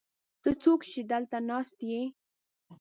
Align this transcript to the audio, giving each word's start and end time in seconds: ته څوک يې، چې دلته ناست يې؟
ته 0.41 0.49
څوک 0.61 0.79
يې، 0.85 0.89
چې 0.93 1.01
دلته 1.11 1.37
ناست 1.49 1.77
يې؟ 1.89 2.01